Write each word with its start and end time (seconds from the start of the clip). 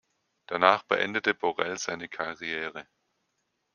Danach 0.47 0.81
beendete 0.81 1.35
Borel 1.35 1.77
seine 1.77 2.09
Karriere. 2.09 2.87